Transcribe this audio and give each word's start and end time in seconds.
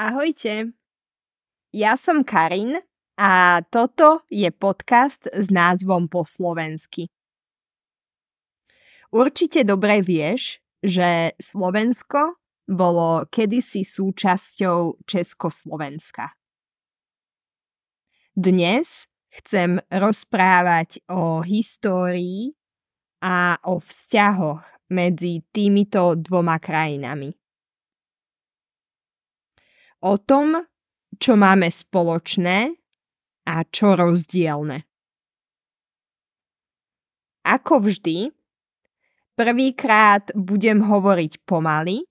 Ahojte, 0.00 0.72
ja 1.76 1.92
som 1.92 2.24
Karin 2.24 2.80
a 3.20 3.60
toto 3.68 4.24
je 4.32 4.48
podcast 4.48 5.28
s 5.28 5.52
názvom 5.52 6.08
Po 6.08 6.24
slovensky. 6.24 7.12
Určite 9.12 9.60
dobre 9.60 10.00
vieš, 10.00 10.64
že 10.80 11.36
Slovensko 11.36 12.40
bolo 12.64 13.28
kedysi 13.28 13.84
súčasťou 13.84 15.04
Československa. 15.04 16.32
Dnes 18.32 19.04
chcem 19.36 19.84
rozprávať 19.92 21.04
o 21.12 21.44
histórii 21.44 22.56
a 23.20 23.60
o 23.68 23.84
vzťahoch 23.84 24.64
medzi 24.96 25.44
týmito 25.52 26.16
dvoma 26.16 26.56
krajinami 26.56 27.36
o 30.00 30.16
tom, 30.20 30.56
čo 31.20 31.36
máme 31.36 31.68
spoločné 31.68 32.72
a 33.48 33.54
čo 33.68 33.96
rozdielne. 33.96 34.84
Ako 37.44 37.80
vždy, 37.84 38.28
prvýkrát 39.36 40.28
budem 40.36 40.84
hovoriť 40.84 41.32
pomaly, 41.48 42.04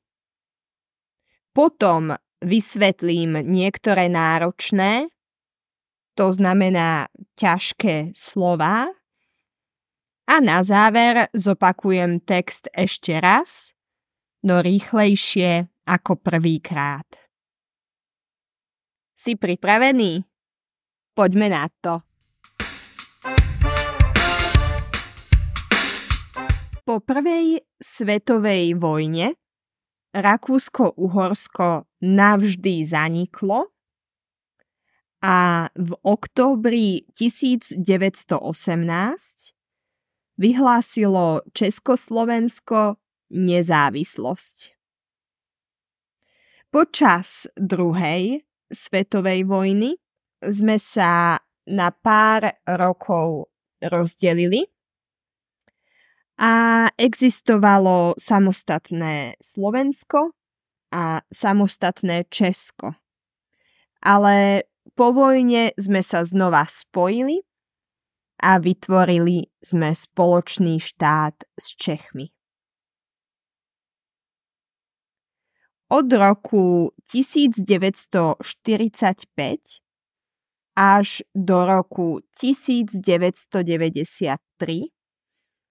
potom 1.53 2.17
vysvetlím 2.41 3.45
niektoré 3.45 4.09
náročné, 4.09 5.09
to 6.17 6.34
znamená 6.34 7.07
ťažké 7.37 8.12
slova, 8.17 8.90
a 10.29 10.35
na 10.45 10.62
záver 10.62 11.26
zopakujem 11.34 12.21
text 12.21 12.70
ešte 12.70 13.17
raz, 13.17 13.73
no 14.45 14.62
rýchlejšie 14.62 15.65
ako 15.90 16.21
prvýkrát. 16.21 17.29
Si 19.20 19.35
pripravený? 19.35 20.23
Poďme 21.12 21.51
na 21.51 21.67
to. 21.67 21.99
Po 26.87 27.03
prvej 27.03 27.59
svetovej 27.84 28.79
vojne 28.79 29.35
Rakúsko-Uhorsko 30.15 31.84
navždy 31.99 32.87
zaniklo 32.87 33.67
a 35.20 35.67
v 35.76 35.91
októbri 35.99 37.04
1918 37.11 37.83
vyhlásilo 40.39 41.43
Československo 41.51 42.95
nezávislosť. 43.35 44.79
Počas 46.71 47.51
druhej 47.59 48.48
svetovej 48.70 49.45
vojny 49.45 49.98
sme 50.39 50.79
sa 50.79 51.41
na 51.70 51.91
pár 51.91 52.49
rokov 52.65 53.51
rozdelili 53.84 54.65
a 56.39 56.87
existovalo 56.95 58.15
samostatné 58.15 59.35
Slovensko 59.43 60.31
a 60.95 61.20
samostatné 61.27 62.31
Česko. 62.31 62.95
Ale 63.99 64.63
po 64.95 65.11
vojne 65.11 65.75
sme 65.75 66.00
sa 66.00 66.23
znova 66.23 66.63
spojili 66.66 67.44
a 68.39 68.56
vytvorili 68.56 69.51
sme 69.59 69.91
spoločný 69.91 70.79
štát 70.79 71.44
s 71.59 71.75
Čechmi. 71.75 72.31
Od 75.90 76.13
roku 76.13 76.94
1945 77.09 79.81
až 80.79 81.27
do 81.35 81.66
roku 81.66 82.22
1993 82.39 84.94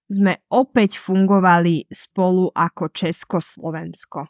sme 0.09 0.41
opäť 0.53 1.01
fungovali 1.01 1.89
spolu 1.89 2.53
ako 2.53 2.85
Československo. 2.93 4.29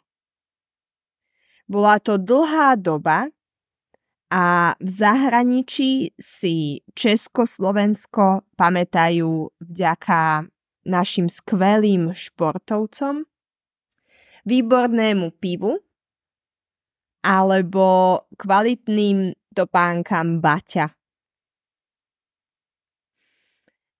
Bola 1.69 2.01
to 2.01 2.17
dlhá 2.17 2.81
doba 2.81 3.29
a 4.29 4.73
v 4.77 4.89
zahraničí 4.89 6.13
si 6.17 6.81
Československo 6.93 8.45
pamätajú 8.57 9.53
vďaka 9.61 10.49
našim 10.89 11.29
skvelým 11.29 12.13
športovcom, 12.13 13.28
výbornému 14.45 15.35
pivu 15.39 15.79
alebo 17.23 18.19
kvalitným 18.39 19.35
topánkam 19.51 20.39
baťa. 20.39 20.95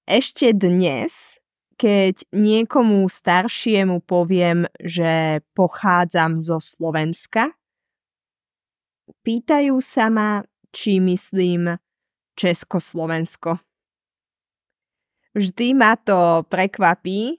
Ešte 0.09 0.55
dnes, 0.57 1.38
keď 1.77 2.25
niekomu 2.33 3.05
staršiemu 3.05 4.01
poviem, 4.01 4.66
že 4.81 5.44
pochádzam 5.53 6.41
zo 6.41 6.57
Slovenska, 6.57 7.53
pýtajú 9.21 9.77
sa 9.83 10.09
ma, 10.09 10.41
či 10.73 10.97
myslím 10.97 11.77
Československo. 12.33 13.61
Vždy 15.38 15.77
ma 15.77 15.94
to 15.94 16.41
prekvapí, 16.50 17.38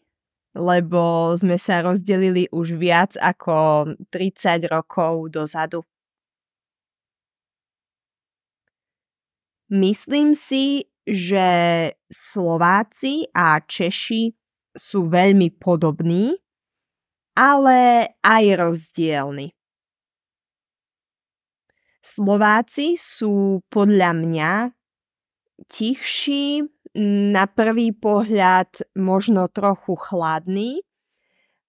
lebo 0.55 1.33
sme 1.39 1.55
sa 1.55 1.83
rozdelili 1.85 2.51
už 2.51 2.75
viac 2.75 3.15
ako 3.19 3.95
30 4.11 4.67
rokov 4.67 5.31
dozadu. 5.31 5.87
Myslím 9.71 10.35
si, 10.35 10.91
že 11.07 11.47
Slováci 12.11 13.31
a 13.31 13.63
Češi 13.63 14.35
sú 14.75 15.07
veľmi 15.07 15.55
podobní, 15.55 16.35
ale 17.39 18.11
aj 18.19 18.45
rozdielni. 18.59 19.55
Slováci 22.03 22.99
sú 22.99 23.63
podľa 23.71 24.11
mňa 24.17 24.53
tichší, 25.69 26.67
na 26.99 27.47
prvý 27.47 27.95
pohľad 27.95 28.83
možno 28.99 29.47
trochu 29.47 29.95
chladný, 29.95 30.83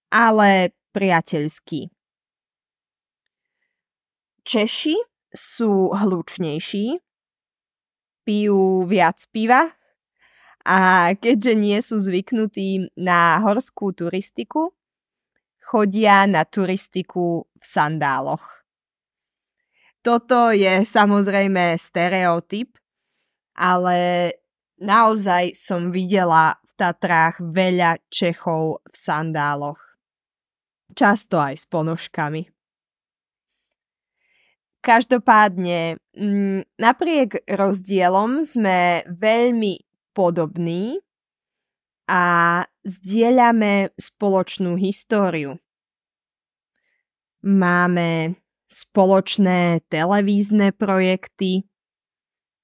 ale 0.09 0.73
priateľský. 0.91 1.93
Češi 4.41 4.97
sú 5.31 5.93
hlučnejší, 5.93 6.99
pijú 8.25 8.89
viac 8.89 9.21
piva 9.29 9.69
a 10.65 11.11
keďže 11.13 11.53
nie 11.53 11.77
sú 11.79 12.01
zvyknutí 12.01 12.93
na 12.97 13.37
horskú 13.41 13.93
turistiku, 13.93 14.73
chodia 15.61 16.25
na 16.25 16.43
turistiku 16.43 17.45
v 17.45 17.63
sandáloch. 17.63 18.43
Toto 20.01 20.49
je 20.49 20.81
samozrejme 20.81 21.77
stereotyp, 21.77 22.73
ale 23.53 24.33
naozaj 24.81 25.53
som 25.53 25.93
videla 25.93 26.57
v 26.65 26.71
Tatrách 26.75 27.37
veľa 27.39 28.01
Čechov 28.09 28.81
v 28.81 28.95
sandáloch. 28.97 29.79
Často 30.91 31.39
aj 31.39 31.55
s 31.55 31.65
ponožkami. 31.69 32.49
Každopádne, 34.81 36.01
mm, 36.17 36.65
napriek 36.81 37.45
rozdielom 37.45 38.41
sme 38.41 39.05
veľmi 39.05 39.85
podobní 40.17 40.97
a 42.09 42.65
zdieľame 42.81 43.93
spoločnú 43.95 44.73
históriu. 44.81 45.61
Máme 47.45 48.41
spoločné 48.65 49.85
televízne 49.85 50.73
projekty, 50.73 51.70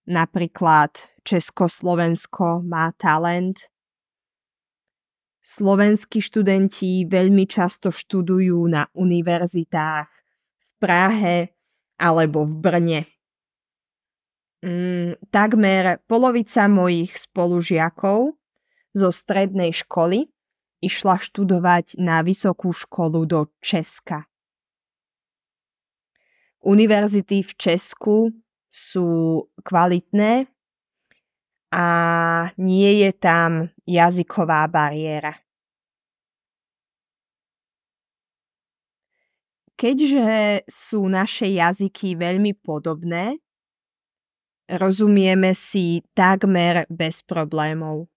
napríklad 0.08 0.96
Československo 1.28 2.64
má 2.64 2.96
talent. 2.96 3.68
Slovenskí 5.44 6.24
študenti 6.24 7.08
veľmi 7.08 7.48
často 7.48 7.92
študujú 7.92 8.68
na 8.68 8.88
univerzitách 8.96 10.10
v 10.60 10.70
Prahe 10.80 11.56
alebo 12.00 12.44
v 12.48 12.54
Brne. 12.60 13.02
Mm, 14.64 15.22
takmer 15.30 16.02
polovica 16.10 16.66
mojich 16.66 17.14
spolužiakov 17.16 18.34
zo 18.92 19.10
strednej 19.14 19.70
školy 19.72 20.26
išla 20.82 21.22
študovať 21.22 22.02
na 22.02 22.26
vysokú 22.26 22.74
školu 22.74 23.30
do 23.30 23.48
Česka. 23.62 24.26
Univerzity 26.66 27.46
v 27.46 27.52
Česku 27.54 28.16
sú 28.68 29.44
kvalitné 29.64 30.48
a 31.72 31.88
nie 32.56 33.04
je 33.04 33.12
tam 33.16 33.72
jazyková 33.84 34.68
bariéra. 34.72 35.36
Keďže 39.78 40.66
sú 40.66 41.06
naše 41.06 41.54
jazyky 41.54 42.18
veľmi 42.18 42.58
podobné, 42.58 43.38
rozumieme 44.68 45.54
si 45.54 46.02
takmer 46.18 46.90
bez 46.90 47.22
problémov. 47.22 48.10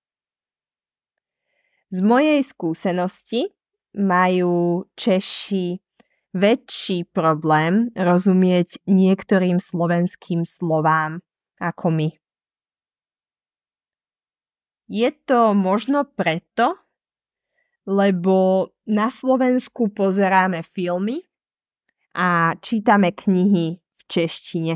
Z 1.92 2.00
mojej 2.00 2.40
skúsenosti 2.40 3.52
majú 3.92 4.86
Češi 4.96 5.82
väčší 6.30 7.10
problém 7.10 7.90
rozumieť 7.98 8.78
niektorým 8.86 9.58
slovenským 9.58 10.46
slovám 10.46 11.22
ako 11.58 11.86
my. 11.90 12.08
Je 14.90 15.10
to 15.22 15.54
možno 15.54 16.02
preto, 16.02 16.74
lebo 17.86 18.68
na 18.90 19.06
Slovensku 19.10 19.90
pozeráme 19.94 20.66
filmy 20.66 21.22
a 22.14 22.58
čítame 22.58 23.14
knihy 23.14 23.78
v 23.78 24.00
češtine. 24.10 24.74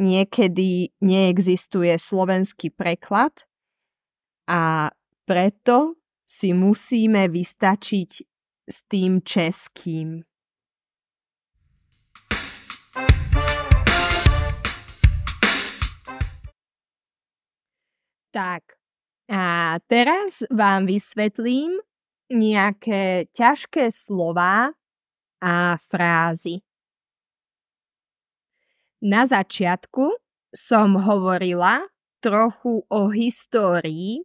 Niekedy 0.00 0.96
neexistuje 1.04 1.92
slovenský 1.96 2.72
preklad 2.72 3.32
a 4.48 4.92
preto 5.28 6.00
si 6.24 6.56
musíme 6.56 7.28
vystačiť 7.28 8.29
s 8.70 8.86
tým 8.86 9.18
českým. 9.26 10.22
Tak, 18.30 18.78
a 19.26 19.74
teraz 19.90 20.46
vám 20.54 20.86
vysvetlím 20.86 21.82
nejaké 22.30 23.26
ťažké 23.34 23.90
slová 23.90 24.70
a 25.42 25.74
frázy. 25.82 26.62
Na 29.02 29.26
začiatku 29.26 30.14
som 30.54 30.94
hovorila 30.94 31.90
trochu 32.22 32.86
o 32.86 33.10
histórii 33.10 34.22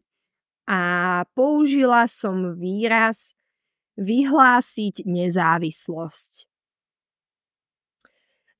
a 0.69 1.23
použila 1.33 2.05
som 2.05 2.53
výraz 2.53 3.33
vyhlásiť 3.95 5.07
nezávislosť. 5.07 6.47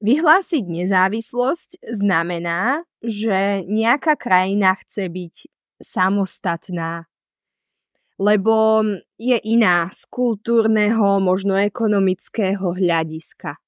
Vyhlásiť 0.04 0.64
nezávislosť 0.68 1.70
znamená, 1.88 2.84
že 3.00 3.64
nejaká 3.66 4.20
krajina 4.20 4.76
chce 4.76 5.08
byť 5.08 5.36
samostatná, 5.80 7.08
lebo 8.20 8.84
je 9.20 9.38
iná 9.44 9.92
z 9.92 10.02
kultúrneho, 10.08 11.20
možno 11.20 11.56
ekonomického 11.60 12.76
hľadiska. 12.76 13.60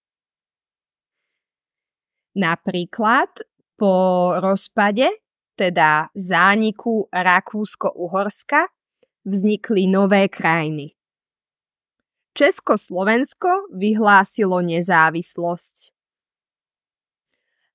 Napríklad 2.37 3.31
po 3.77 3.95
rozpade, 4.37 5.09
teda 5.57 6.13
zániku 6.13 7.09
Rakúsko-Uhorska, 7.09 8.69
vznikli 9.25 9.89
nové 9.89 10.29
krajiny. 10.29 10.96
Československo 12.37 13.73
vyhlásilo 13.73 14.61
nezávislosť. 14.61 15.89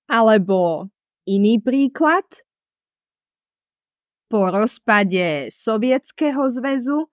Alebo 0.07 0.87
iný 1.27 1.59
príklad, 1.59 2.47
po 4.31 4.49
rozpade 4.49 5.53
Sovietskeho 5.53 6.49
zväzu 6.49 7.11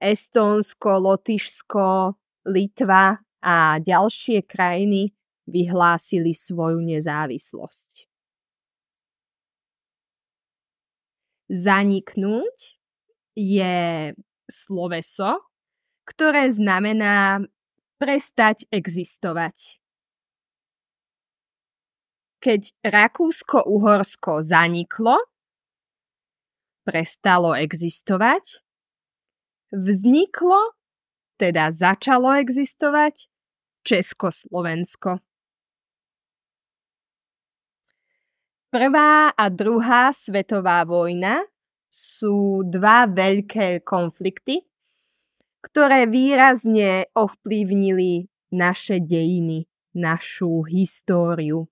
Estónsko, 0.00 1.02
Lotyšsko, 1.02 2.16
Litva 2.48 3.20
a 3.42 3.76
ďalšie 3.76 4.46
krajiny 4.46 5.10
vyhlásili 5.44 6.32
svoju 6.32 6.80
nezávislosť. 6.80 8.08
Zaniknúť 11.52 12.80
je 13.36 13.76
sloveso, 14.48 15.44
ktoré 16.06 16.48
znamená 16.54 17.42
prestať 17.98 18.64
existovať. 18.70 19.82
Keď 22.38 22.70
Rakúsko-Uhorsko 22.86 24.46
zaniklo, 24.46 25.18
prestalo 26.86 27.58
existovať, 27.58 28.62
vzniklo, 29.74 30.78
teda 31.42 31.74
začalo 31.74 32.38
existovať, 32.38 33.26
Československo. 33.82 35.18
Prvá 38.70 39.30
a 39.30 39.44
druhá 39.46 40.10
svetová 40.10 40.82
vojna 40.82 41.46
sú 41.86 42.66
dva 42.66 43.06
veľké 43.06 43.86
konflikty, 43.86 44.66
ktoré 45.62 46.10
výrazne 46.10 47.06
ovplyvnili 47.14 48.28
naše 48.52 49.00
dejiny, 49.00 49.64
našu 49.94 50.66
históriu. 50.68 51.70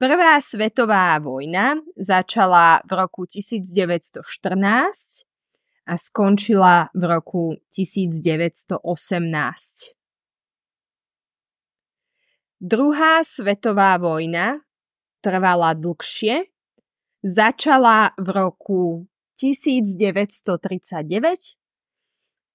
Prvá 0.00 0.40
svetová 0.40 1.20
vojna 1.20 1.76
začala 1.92 2.80
v 2.88 2.90
roku 2.96 3.28
1914 3.28 5.28
a 5.84 5.94
skončila 6.00 6.88
v 6.96 7.02
roku 7.04 7.60
1918. 7.68 8.80
Druhá 12.60 13.24
svetová 13.28 14.00
vojna 14.00 14.64
trvala 15.20 15.76
dlhšie, 15.76 16.48
začala 17.20 18.16
v 18.16 18.28
roku 18.32 19.04
1939 19.40 21.56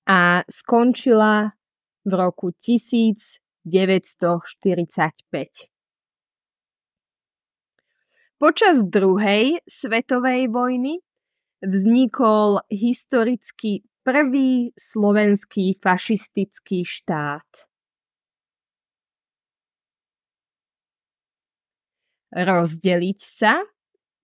a 0.06 0.46
skončila 0.46 1.58
v 2.06 2.12
roku 2.14 2.54
1945. 2.54 3.42
Počas 8.38 8.86
druhej 8.86 9.66
svetovej 9.66 10.46
vojny 10.54 11.02
vznikol 11.66 12.62
historicky 12.70 13.82
prvý 14.06 14.70
slovenský 14.77 15.82
fašistický 15.82 16.86
štát. 16.86 17.65
Rozdeliť 22.36 23.20
sa 23.24 23.63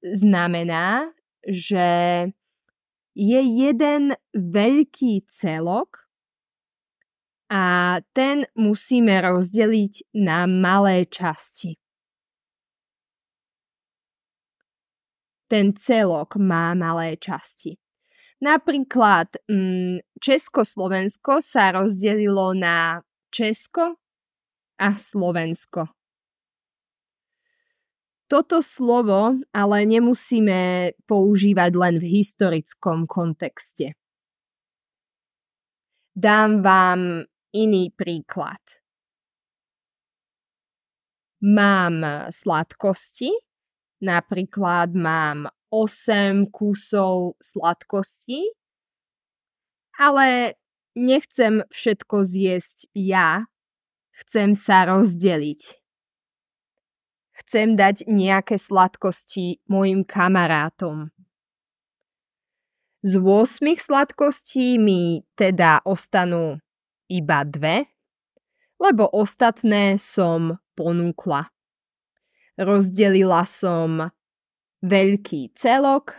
znamená, 0.05 1.09
že 1.47 2.27
je 3.15 3.41
jeden 3.41 4.15
veľký 4.35 5.27
celok 5.27 6.07
a 7.51 7.99
ten 8.15 8.47
musíme 8.55 9.11
rozdeliť 9.19 10.15
na 10.15 10.47
malé 10.47 11.03
časti. 11.07 11.81
ten 15.51 15.75
celok 15.75 16.39
má 16.39 16.71
malé 16.71 17.19
časti. 17.19 17.75
Napríklad 18.39 19.35
mm, 19.51 19.99
Československo 20.15 21.43
sa 21.43 21.75
rozdelilo 21.75 22.55
na 22.55 23.03
Česko 23.27 23.99
a 24.79 24.89
Slovensko. 24.95 25.91
Toto 28.31 28.63
slovo 28.63 29.35
ale 29.51 29.77
nemusíme 29.83 30.95
používať 31.03 31.71
len 31.75 31.99
v 31.99 32.23
historickom 32.23 33.03
kontexte. 33.03 33.99
Dám 36.15 36.63
vám 36.63 37.27
iný 37.51 37.91
príklad. 37.91 38.63
Mám 41.43 42.31
sladkosti 42.31 43.35
Napríklad 44.01 44.97
mám 44.97 45.45
8 45.69 46.49
kusov 46.49 47.37
sladkosti, 47.37 48.49
ale 50.01 50.57
nechcem 50.97 51.61
všetko 51.69 52.25
zjesť 52.25 52.89
ja, 52.97 53.45
chcem 54.25 54.57
sa 54.57 54.89
rozdeliť. 54.89 55.80
Chcem 57.41 57.73
dať 57.73 58.05
nejaké 58.05 58.55
sladkosti 58.61 59.65
mojim 59.65 60.05
kamarátom. 60.05 61.09
Z 63.01 63.17
8 63.17 63.65
sladkostí 63.81 64.77
mi 64.77 65.25
teda 65.33 65.81
ostanú 65.81 66.61
iba 67.09 67.41
dve, 67.41 67.89
lebo 68.77 69.09
ostatné 69.09 69.97
som 69.97 70.61
ponúkla. 70.77 71.49
Rozdelila 72.61 73.41
som 73.49 74.13
veľký 74.85 75.57
celok 75.57 76.13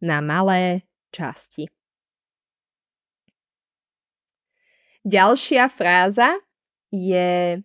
na 0.00 0.24
malé 0.24 0.88
časti. 1.12 1.68
Ďalšia 5.04 5.68
fráza 5.68 6.40
je 6.88 7.60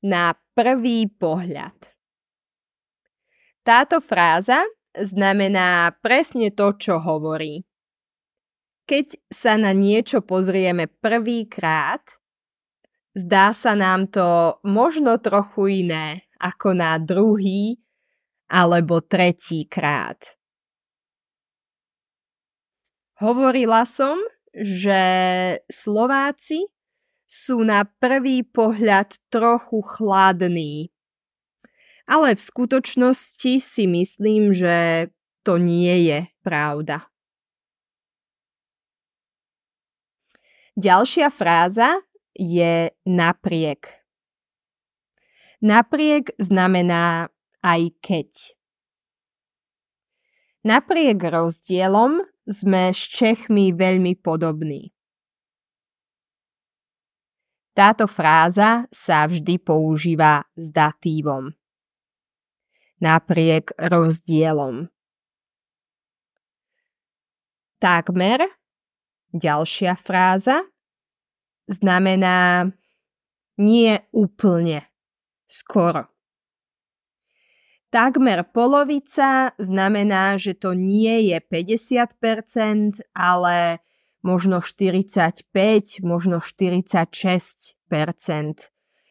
na 0.00 0.32
prvý 0.56 1.04
pohľad. 1.04 1.99
Táto 3.70 4.02
fráza 4.02 4.66
znamená 4.98 5.94
presne 6.02 6.50
to, 6.50 6.74
čo 6.74 6.98
hovorí. 6.98 7.62
Keď 8.82 9.30
sa 9.30 9.54
na 9.54 9.70
niečo 9.70 10.26
pozrieme 10.26 10.90
prvýkrát, 10.90 12.02
zdá 13.14 13.54
sa 13.54 13.78
nám 13.78 14.10
to 14.10 14.58
možno 14.66 15.22
trochu 15.22 15.86
iné 15.86 16.26
ako 16.42 16.74
na 16.74 16.98
druhý 16.98 17.78
alebo 18.50 19.06
tretí 19.06 19.70
krát. 19.70 20.18
Hovorila 23.22 23.86
som, 23.86 24.18
že 24.50 24.98
Slováci 25.70 26.66
sú 27.22 27.62
na 27.62 27.86
prvý 27.86 28.42
pohľad 28.42 29.14
trochu 29.30 29.78
chladní. 29.86 30.90
Ale 32.10 32.34
v 32.34 32.42
skutočnosti 32.42 33.62
si 33.62 33.84
myslím, 33.86 34.50
že 34.50 35.08
to 35.46 35.62
nie 35.62 36.10
je 36.10 36.26
pravda. 36.42 37.06
Ďalšia 40.74 41.30
fráza 41.30 42.02
je 42.34 42.90
napriek. 43.06 44.00
Napriek 45.62 46.34
znamená 46.40 47.28
aj 47.60 47.92
keď. 48.00 48.30
Napriek 50.64 51.20
rozdielom 51.20 52.24
sme 52.48 52.96
s 52.96 53.00
Čechmi 53.06 53.70
veľmi 53.76 54.16
podobní. 54.18 54.90
Táto 57.76 58.10
fráza 58.10 58.88
sa 58.90 59.28
vždy 59.30 59.62
používa 59.62 60.42
s 60.58 60.68
datívom. 60.74 61.59
Napriek 63.00 63.72
rozdielom. 63.80 64.92
Takmer, 67.80 68.44
ďalšia 69.32 69.96
fráza, 69.96 70.68
znamená 71.64 72.68
nie 73.56 73.96
úplne, 74.12 74.84
skoro. 75.48 76.12
Takmer 77.88 78.44
polovica 78.52 79.56
znamená, 79.56 80.36
že 80.36 80.54
to 80.54 80.76
nie 80.76 81.32
je 81.32 81.40
50%, 81.40 83.00
ale 83.16 83.80
možno 84.20 84.60
45, 84.60 86.04
možno 86.04 86.38
46% 86.38 87.74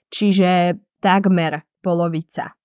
Čiže 0.10 0.81
takmer 1.00 1.62
polovica. 1.86 2.59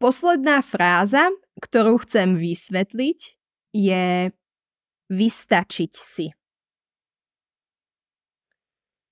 Posledná 0.00 0.64
fráza, 0.64 1.28
ktorú 1.60 2.00
chcem 2.00 2.40
vysvetliť, 2.40 3.36
je 3.76 4.32
vystačiť 5.12 5.92
si. 5.92 6.32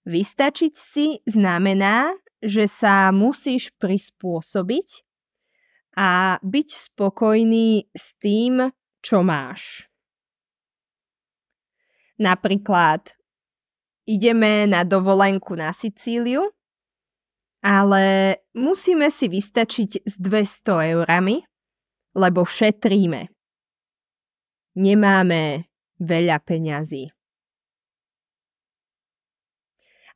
Vystačiť 0.08 0.72
si 0.72 1.20
znamená, 1.28 2.16
že 2.40 2.64
sa 2.64 3.12
musíš 3.12 3.68
prispôsobiť 3.76 5.04
a 5.92 6.40
byť 6.40 6.68
spokojný 6.72 7.92
s 7.92 8.16
tým, 8.16 8.72
čo 9.04 9.20
máš. 9.20 9.84
Napríklad 12.16 13.12
ideme 14.08 14.64
na 14.64 14.88
dovolenku 14.88 15.52
na 15.52 15.76
Sicíliu, 15.76 16.48
ale 17.62 18.36
musíme 18.54 19.10
si 19.10 19.26
vystačiť 19.26 20.06
s 20.06 20.14
200 20.18 20.94
eurami, 20.94 21.42
lebo 22.14 22.46
šetríme. 22.46 23.30
Nemáme 24.78 25.66
veľa 25.98 26.38
peňazí. 26.42 27.10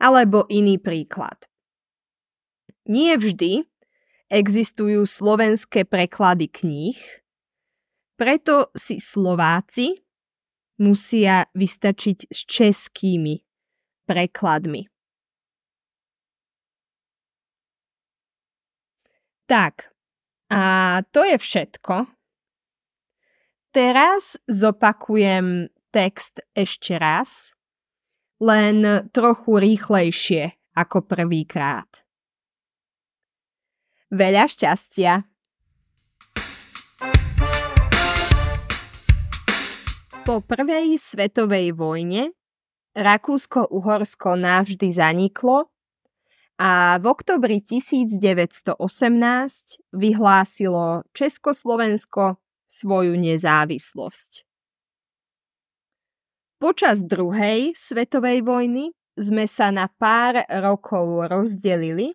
Alebo 0.02 0.46
iný 0.50 0.78
príklad. 0.82 1.46
Nie 2.90 3.14
vždy 3.18 3.62
existujú 4.30 5.06
slovenské 5.06 5.87
preklady 5.87 6.50
kníh, 6.50 6.99
preto 8.18 8.70
si 8.75 9.02
Slováci 9.02 10.02
musia 10.78 11.46
vystačiť 11.54 12.30
s 12.30 12.38
českými 12.46 13.42
prekladmi. 14.06 14.91
Tak, 19.52 19.92
a 20.49 21.04
to 21.12 21.28
je 21.28 21.37
všetko. 21.37 22.09
Teraz 23.68 24.40
zopakujem 24.49 25.68
text 25.92 26.40
ešte 26.56 26.97
raz, 26.97 27.52
len 28.40 28.80
trochu 29.12 29.61
rýchlejšie 29.61 30.56
ako 30.73 31.04
prvýkrát. 31.04 31.85
Veľa 34.09 34.49
šťastia! 34.49 35.28
Po 40.25 40.40
prvej 40.40 40.97
svetovej 40.97 41.76
vojne 41.76 42.32
Rakúsko-Uhorsko 42.97 44.32
navždy 44.32 44.88
zaniklo 44.88 45.72
a 46.61 47.00
v 47.00 47.04
oktobri 47.09 47.61
1918 47.64 48.76
vyhlásilo 49.92 51.02
Československo 51.16 52.37
svoju 52.68 53.14
nezávislosť. 53.16 54.44
Počas 56.62 57.02
druhej 57.02 57.75
svetovej 57.75 58.47
vojny 58.47 58.94
sme 59.18 59.50
sa 59.50 59.75
na 59.75 59.90
pár 59.90 60.47
rokov 60.47 61.26
rozdelili 61.26 62.14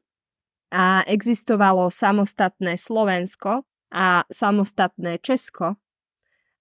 a 0.71 1.03
existovalo 1.03 1.91
samostatné 1.91 2.79
Slovensko 2.79 3.67
a 3.91 4.23
samostatné 4.31 5.19
Česko, 5.19 5.75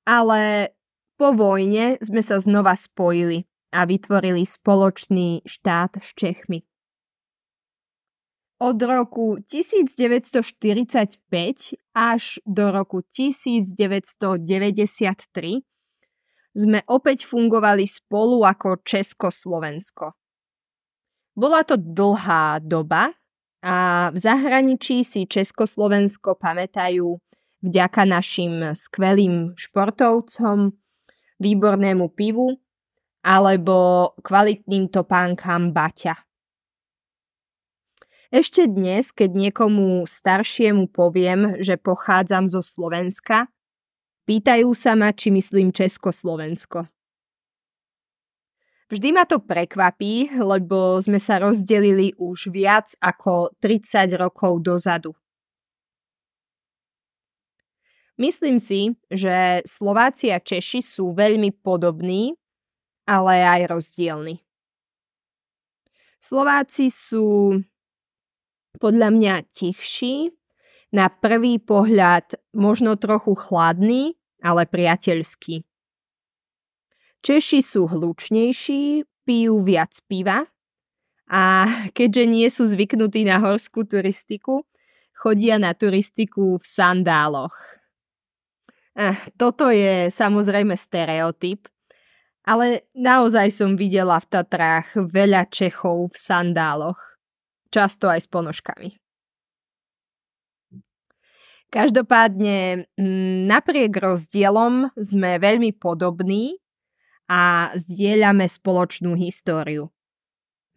ale 0.02 0.74
po 1.16 1.32
vojne 1.32 1.96
sme 2.02 2.20
sa 2.20 2.42
znova 2.42 2.76
spojili 2.76 3.46
a 3.72 3.88
vytvorili 3.88 4.44
spoločný 4.44 5.46
štát 5.46 6.02
s 6.02 6.10
Čechmi. 6.14 6.62
Od 8.56 8.80
roku 8.80 9.36
1945 9.44 11.20
až 11.92 12.40
do 12.48 12.72
roku 12.72 13.04
1993 13.04 15.60
sme 16.56 16.80
opäť 16.88 17.28
fungovali 17.28 17.84
spolu 17.84 18.48
ako 18.48 18.80
Československo. 18.80 20.16
Bola 21.36 21.68
to 21.68 21.76
dlhá 21.76 22.64
doba 22.64 23.12
a 23.60 24.08
v 24.08 24.18
zahraničí 24.24 25.04
si 25.04 25.28
Československo 25.28 26.40
pamätajú 26.40 27.12
vďaka 27.60 28.08
našim 28.08 28.72
skvelým 28.72 29.52
športovcom, 29.52 30.72
výbornému 31.36 32.08
pivu 32.16 32.56
alebo 33.20 34.16
kvalitným 34.24 34.88
topánkam 34.88 35.76
Baťa. 35.76 36.25
Ešte 38.36 38.68
dnes, 38.68 39.16
keď 39.16 39.32
niekomu 39.32 40.04
staršiemu 40.04 40.92
poviem, 40.92 41.56
že 41.64 41.80
pochádzam 41.80 42.44
zo 42.52 42.60
Slovenska, 42.60 43.48
pýtajú 44.28 44.76
sa 44.76 44.92
ma, 44.92 45.08
či 45.08 45.32
myslím 45.32 45.72
Československo. 45.72 46.84
Vždy 48.92 49.08
ma 49.16 49.24
to 49.24 49.40
prekvapí, 49.40 50.36
lebo 50.36 51.00
sme 51.00 51.16
sa 51.16 51.40
rozdelili 51.40 52.12
už 52.20 52.52
viac 52.52 52.92
ako 53.00 53.56
30 53.64 54.20
rokov 54.20 54.60
dozadu. 54.60 55.16
Myslím 58.20 58.60
si, 58.60 59.00
že 59.08 59.64
Slováci 59.64 60.28
a 60.28 60.44
Češi 60.44 60.84
sú 60.84 61.16
veľmi 61.16 61.56
podobní, 61.64 62.36
ale 63.08 63.40
aj 63.48 63.80
rozdielni. 63.80 64.44
Slováci 66.20 66.92
sú 66.92 67.56
podľa 68.78 69.08
mňa 69.12 69.34
tichší, 69.52 70.32
na 70.94 71.10
prvý 71.10 71.58
pohľad 71.58 72.38
možno 72.54 72.94
trochu 72.96 73.34
chladní, 73.34 74.16
ale 74.40 74.64
priateľskí. 74.64 75.66
Češi 77.26 77.60
sú 77.60 77.90
hlučnejší, 77.90 79.02
pijú 79.26 79.54
viac 79.66 79.98
piva 80.06 80.46
a 81.26 81.66
keďže 81.90 82.24
nie 82.30 82.46
sú 82.46 82.70
zvyknutí 82.70 83.26
na 83.26 83.42
horskú 83.42 83.82
turistiku, 83.82 84.62
chodia 85.10 85.58
na 85.58 85.74
turistiku 85.74 86.62
v 86.62 86.64
sandáloch. 86.64 87.56
Eh, 88.94 89.18
toto 89.34 89.68
je 89.74 90.08
samozrejme 90.08 90.78
stereotyp, 90.78 91.66
Ale 92.46 92.86
naozaj 92.94 93.50
som 93.50 93.74
videla 93.74 94.22
v 94.22 94.30
Tatrách 94.30 94.94
veľa 94.94 95.50
Čechov 95.50 96.14
v 96.14 96.16
sandáloch. 96.16 97.15
Často 97.70 98.08
aj 98.08 98.24
s 98.24 98.28
ponožkami. 98.30 98.96
Každopádne, 101.66 102.86
napriek 103.50 103.90
rozdielom 103.98 104.94
sme 104.94 105.36
veľmi 105.42 105.74
podobní 105.74 106.62
a 107.26 107.74
zdieľame 107.74 108.46
spoločnú 108.46 109.18
históriu. 109.18 109.90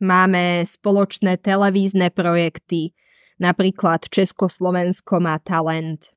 Máme 0.01 0.65
spoločné 0.65 1.37
televízne 1.37 2.09
projekty, 2.09 2.97
napríklad 3.37 4.09
Československo 4.09 5.21
má 5.21 5.37
talent. 5.43 6.09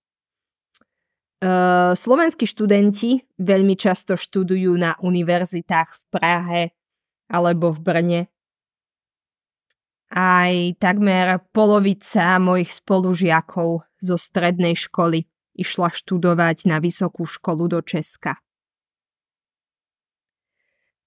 slovenskí 1.93 2.47
študenti 2.47 3.27
veľmi 3.43 3.75
často 3.75 4.15
študujú 4.15 4.73
na 4.79 4.95
univerzitách 5.03 5.91
v 5.91 6.03
Prahe 6.15 6.63
alebo 7.29 7.75
v 7.75 7.79
Brne. 7.83 8.21
Aj 10.13 10.53
takmer 10.77 11.41
polovica 11.57 12.37
mojich 12.37 12.69
spolužiakov 12.69 13.81
zo 13.97 14.17
strednej 14.21 14.77
školy 14.77 15.25
išla 15.57 15.89
študovať 15.89 16.69
na 16.69 16.85
vysokú 16.85 17.25
školu 17.25 17.73
do 17.73 17.81
Česka. 17.81 18.37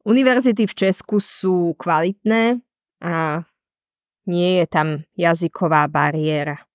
Univerzity 0.05 0.65
v 0.65 0.73
Česku 0.73 1.21
sú 1.21 1.77
kvalitné 1.77 2.61
a 3.01 3.45
nie 4.25 4.61
je 4.61 4.65
tam 4.65 4.87
jazyková 5.13 5.85
bariéra. 5.85 6.65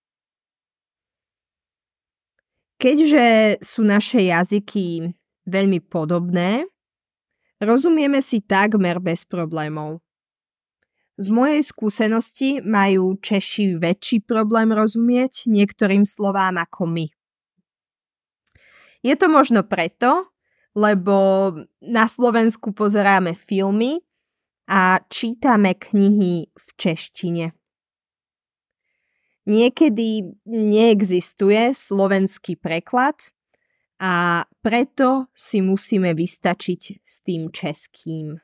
Keďže 2.78 3.58
sú 3.62 3.82
naše 3.82 4.24
jazyky 4.24 5.14
veľmi 5.46 5.82
podobné, 5.82 6.66
rozumieme 7.58 8.22
si 8.22 8.40
takmer 8.40 9.02
bez 9.02 9.26
problémov. 9.26 9.98
Z 11.20 11.28
mojej 11.28 11.60
skúsenosti 11.60 12.64
majú 12.64 13.12
Češi 13.20 13.76
väčší 13.76 14.24
problém 14.24 14.72
rozumieť 14.72 15.52
niektorým 15.52 16.08
slovám 16.08 16.56
ako 16.56 16.88
my. 16.88 17.06
Je 19.04 19.14
to 19.20 19.28
možno 19.28 19.60
preto, 19.60 20.32
lebo 20.72 21.52
na 21.84 22.08
Slovensku 22.08 22.72
pozeráme 22.72 23.36
filmy 23.36 24.00
a 24.64 25.04
čítame 25.12 25.76
knihy 25.76 26.48
v 26.56 26.68
češtine. 26.80 27.52
Niekedy 29.44 30.40
neexistuje 30.48 31.76
slovenský 31.76 32.56
preklad 32.56 33.20
a 34.00 34.48
preto 34.64 35.28
si 35.36 35.60
musíme 35.60 36.16
vystačiť 36.16 37.04
s 37.04 37.14
tým 37.20 37.52
českým. 37.52 38.40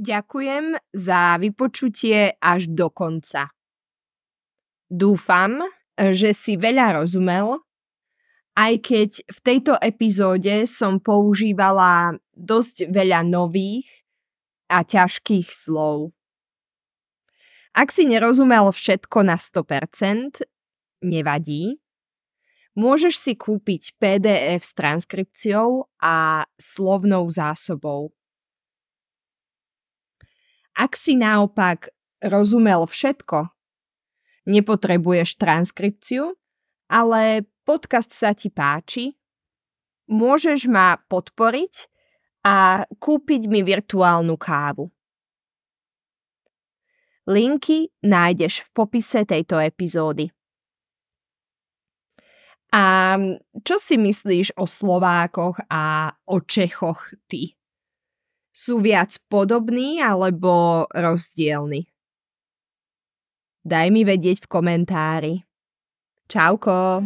Ďakujem 0.00 0.80
za 0.96 1.36
vypočutie 1.36 2.32
až 2.40 2.72
do 2.72 2.88
konca. 2.88 3.52
Dúfam, 4.88 5.60
že 5.92 6.32
si 6.32 6.56
veľa 6.56 7.04
rozumel, 7.04 7.60
aj 8.56 8.72
keď 8.80 9.10
v 9.28 9.38
tejto 9.44 9.76
epizóde 9.76 10.64
som 10.64 11.04
používala 11.04 12.16
dosť 12.32 12.88
veľa 12.88 13.28
nových 13.28 13.84
a 14.72 14.88
ťažkých 14.88 15.52
slov. 15.52 16.16
Ak 17.76 17.92
si 17.92 18.08
nerozumel 18.08 18.72
všetko 18.72 19.20
na 19.20 19.36
100%, 19.36 20.40
nevadí. 21.04 21.76
Môžeš 22.72 23.20
si 23.20 23.32
kúpiť 23.36 24.00
PDF 24.00 24.64
s 24.64 24.72
transkripciou 24.72 25.92
a 26.00 26.48
slovnou 26.56 27.28
zásobou. 27.28 28.16
Ak 30.76 30.94
si 30.94 31.18
naopak 31.18 31.90
rozumel 32.22 32.86
všetko, 32.86 33.50
nepotrebuješ 34.46 35.36
transkripciu, 35.36 36.36
ale 36.90 37.46
podcast 37.64 38.10
sa 38.10 38.34
ti 38.34 38.50
páči, 38.50 39.14
môžeš 40.10 40.66
ma 40.66 40.98
podporiť 41.06 41.86
a 42.46 42.82
kúpiť 42.88 43.46
mi 43.46 43.60
virtuálnu 43.62 44.34
kávu. 44.34 44.90
Linky 47.30 47.94
nájdeš 48.02 48.66
v 48.66 48.68
popise 48.74 49.22
tejto 49.22 49.60
epizódy. 49.62 50.32
A 52.70 53.14
čo 53.66 53.76
si 53.82 53.98
myslíš 53.98 54.54
o 54.58 54.66
Slovákoch 54.66 55.62
a 55.70 56.14
o 56.26 56.38
Čechoch 56.42 57.14
ty? 57.26 57.59
Sú 58.60 58.84
viac 58.84 59.16
podobní 59.32 60.04
alebo 60.04 60.84
rozdielni? 60.92 61.88
Daj 63.64 63.88
mi 63.88 64.04
vedieť 64.04 64.44
v 64.44 64.50
komentári. 64.52 65.34
Čauko! 66.28 67.00